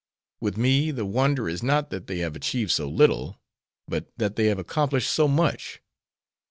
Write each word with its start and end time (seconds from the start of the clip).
With 0.39 0.57
me 0.57 0.89
the 0.89 1.05
wonder 1.05 1.47
is 1.47 1.61
not 1.61 1.91
that 1.91 2.07
they 2.07 2.17
have 2.25 2.35
achieved 2.35 2.71
so 2.71 2.89
little, 2.89 3.39
but 3.87 4.11
that 4.17 4.35
they 4.35 4.45
have 4.47 4.57
accomplished 4.57 5.11
so 5.11 5.27
much. 5.27 5.79